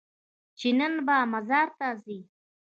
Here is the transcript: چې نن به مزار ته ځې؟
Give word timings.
چې 0.59 0.69
نن 0.79 0.93
به 1.05 1.17
مزار 1.33 1.67
ته 1.77 1.87
ځې؟ 2.03 2.19